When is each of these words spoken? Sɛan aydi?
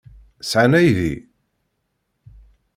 Sɛan 0.49 0.73
aydi? 0.79 1.13